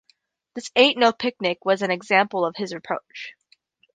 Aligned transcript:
"This 0.55 0.71
Ain't 0.75 0.97
No 0.97 1.13
Picnic", 1.13 1.63
was 1.63 1.83
an 1.83 1.91
example 1.91 2.43
of 2.43 2.55
his 2.55 2.71
approach. 2.71 3.35